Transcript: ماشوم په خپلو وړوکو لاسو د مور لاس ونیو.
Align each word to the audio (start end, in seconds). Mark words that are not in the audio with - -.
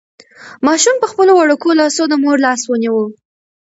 ماشوم 0.65 0.95
په 1.01 1.07
خپلو 1.11 1.31
وړوکو 1.35 1.69
لاسو 1.79 2.03
د 2.09 2.13
مور 2.23 2.37
لاس 2.45 2.61
ونیو. 2.65 2.99